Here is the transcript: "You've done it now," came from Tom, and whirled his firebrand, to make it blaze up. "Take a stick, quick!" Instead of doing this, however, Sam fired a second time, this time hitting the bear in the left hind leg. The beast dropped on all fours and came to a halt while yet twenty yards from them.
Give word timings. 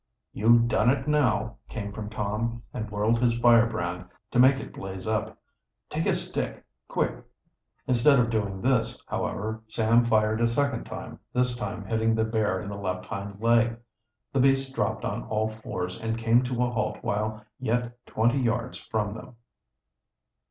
"You've 0.33 0.67
done 0.67 0.89
it 0.89 1.07
now," 1.07 1.57
came 1.69 1.91
from 1.93 2.09
Tom, 2.09 2.63
and 2.73 2.89
whirled 2.89 3.21
his 3.21 3.37
firebrand, 3.37 4.05
to 4.31 4.39
make 4.39 4.55
it 4.59 4.73
blaze 4.73 5.05
up. 5.05 5.37
"Take 5.91 6.07
a 6.07 6.15
stick, 6.15 6.65
quick!" 6.87 7.23
Instead 7.85 8.17
of 8.17 8.31
doing 8.31 8.63
this, 8.63 8.99
however, 9.05 9.61
Sam 9.67 10.03
fired 10.03 10.41
a 10.41 10.47
second 10.47 10.85
time, 10.85 11.19
this 11.33 11.55
time 11.55 11.85
hitting 11.85 12.15
the 12.15 12.23
bear 12.25 12.59
in 12.59 12.69
the 12.69 12.79
left 12.79 13.05
hind 13.05 13.39
leg. 13.41 13.77
The 14.33 14.39
beast 14.39 14.73
dropped 14.73 15.05
on 15.05 15.21
all 15.25 15.47
fours 15.47 15.99
and 16.01 16.17
came 16.17 16.41
to 16.45 16.63
a 16.63 16.71
halt 16.71 16.97
while 17.03 17.45
yet 17.59 18.03
twenty 18.07 18.39
yards 18.39 18.79
from 18.79 19.13
them. 19.13 19.35